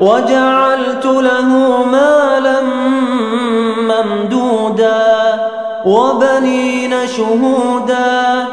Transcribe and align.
وجعلت 0.00 1.06
له 1.06 1.48
مالا 1.92 2.60
ممدودا 3.80 5.04
وبنين 5.84 6.94
شهودا 7.06 8.46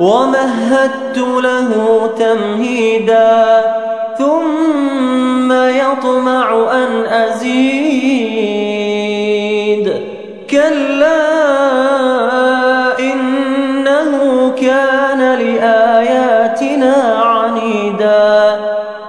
ومهدت 0.00 1.18
له 1.18 1.70
تمهيدا 2.18 3.60
ثم 4.18 5.52
يطمع 5.52 6.17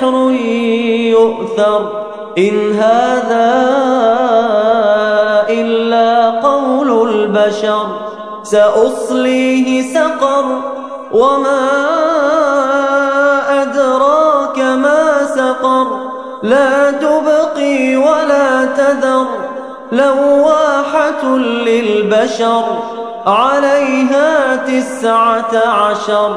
سحر 0.00 0.30
يؤثر 1.12 2.06
إن 2.38 2.72
هذا 2.72 3.50
إلا 5.48 6.30
قول 6.30 7.08
البشر 7.08 7.86
سأصليه 8.42 9.94
سقر 9.94 10.44
وما 11.12 11.70
أدراك 13.62 14.58
ما 14.58 15.26
سقر 15.36 15.86
لا 16.42 16.90
تبقي 16.90 17.96
ولا 17.96 18.64
تذر 18.64 19.26
لواحة 19.92 21.36
للبشر 21.36 22.64
عليها 23.26 24.56
تسعة 24.56 25.68
عشر 25.68 26.36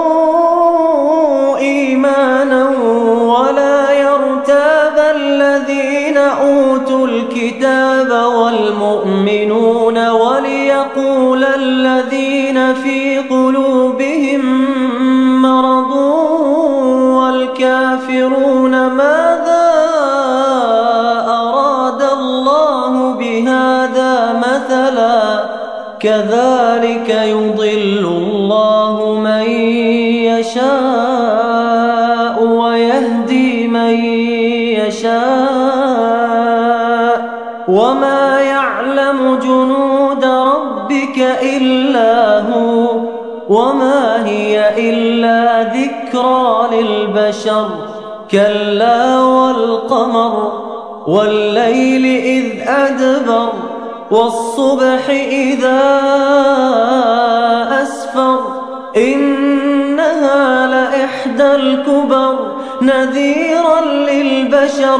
الكتاب 7.05 8.11
والمؤمنون 8.35 10.09
وليقول 10.09 11.43
الذين 11.43 12.73
في 12.73 13.17
قلوبهم 13.19 14.41
مرض 15.41 15.91
والكافرون 17.17 18.71
ماذا 18.87 19.71
أراد 21.27 22.01
الله 22.01 23.13
بهذا 23.13 24.33
مثلا 24.39 25.43
كذلك 25.99 27.09
يضل 27.09 28.05
الله 28.05 29.19
من 29.23 29.43
يشاء 30.25 31.10
وما 38.01 38.41
يعلم 38.41 39.39
جنود 39.43 40.25
ربك 40.25 41.17
إلا 41.41 42.39
هو 42.39 42.89
وما 43.49 44.25
هي 44.25 44.89
إلا 44.89 45.63
ذكرى 45.63 46.67
للبشر 46.71 47.67
كلا 48.31 49.19
والقمر 49.19 50.51
والليل 51.07 52.05
إذ 52.05 52.69
أدبر 52.69 53.53
والصبح 54.11 55.09
إذا 55.09 55.81
أسفر 57.83 58.39
إنها 58.97 60.67
لإحدى 60.67 61.55
الكبر 61.55 62.35
نذيرا 62.81 63.81
للبشر 63.81 64.99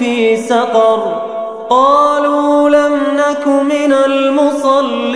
في 0.00 0.36
سقر 0.36 1.22
قالوا 1.70 2.68
لم 2.70 2.94
نك 3.16 3.46
من 3.46 3.92
المصلين 3.92 5.10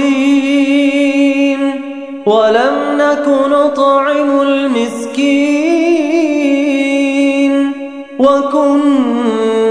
ولم 2.27 2.75
نك 2.99 3.29
نطعم 3.51 4.41
المسكين 4.41 5.55
وكنا 8.19 9.69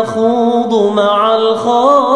نخوض 0.00 0.92
مع 0.96 1.34
الخائضين 1.36 2.15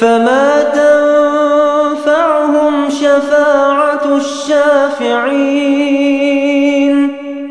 فما 0.00 0.62
تنفعهم 2.00 2.90
شفاعة 2.90 4.16
الشافعين 4.16 5.60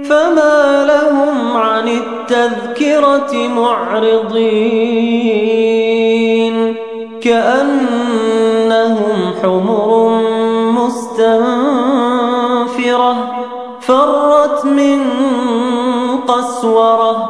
فما 0.04 0.86
لهم 0.86 1.58
عن 1.58 1.88
التذكرة 1.88 3.48
معرضين 3.48 4.80
كأنهم 7.22 8.54
حمر 9.44 10.10
مستنفرة 10.72 11.90
فرت 13.82 14.66
من 14.66 15.00
قسورة 16.28 17.30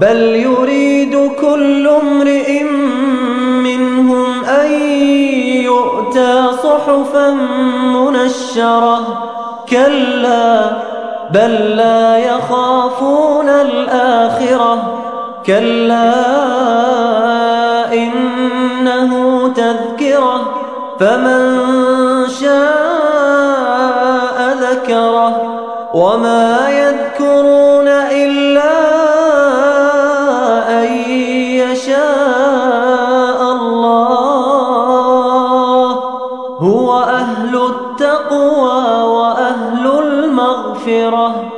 بل 0.00 0.16
يريد 0.36 1.30
كل 1.40 1.88
امرئ 1.88 2.43
منشرة. 7.94 9.00
كلا 9.68 10.60
بل 11.30 11.76
لا 11.76 12.18
يخافون 12.18 13.48
الآخرة. 13.48 14.98
كلا 15.46 16.12
إنه 17.92 19.48
تذكرة. 19.48 20.52
فمن 21.00 21.60
شاء 22.28 22.54
ذكره. 24.60 25.60
وما 25.94 26.68
يذكرون 26.68 27.03
هو 36.94 37.00
أهل 37.00 37.56
التقوى 37.56 39.02
وأهل 39.02 39.86
المغفرة. 39.86 41.53